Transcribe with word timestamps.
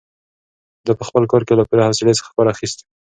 ده 0.85 0.91
په 0.99 1.03
خپل 1.09 1.23
کار 1.31 1.41
کې 1.47 1.53
له 1.59 1.63
پوره 1.67 1.83
حوصلې 1.87 2.13
څخه 2.19 2.31
کار 2.35 2.47
اخیست. 2.53 2.79